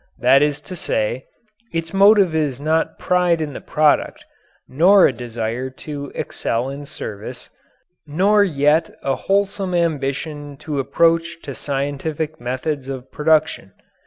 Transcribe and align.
That 0.17 0.41
is 0.41 0.61
to 0.61 0.75
say, 0.75 1.25
its 1.71 1.93
motive 1.93 2.33
is 2.33 2.59
not 2.59 2.97
pride 2.97 3.39
in 3.39 3.53
the 3.53 3.61
product, 3.61 4.25
nor 4.67 5.05
a 5.05 5.13
desire 5.13 5.69
to 5.69 6.11
excel 6.15 6.69
in 6.69 6.85
service, 6.87 7.51
nor 8.07 8.43
yet 8.43 8.97
a 9.03 9.15
wholesome 9.15 9.75
ambition 9.75 10.57
to 10.57 10.79
approach 10.79 11.43
to 11.43 11.53
scientific 11.53 12.41
methods 12.41 12.89
of 12.89 13.11
production. 13.11 13.73